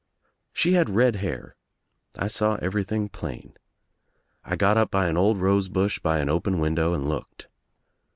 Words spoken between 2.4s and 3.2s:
everything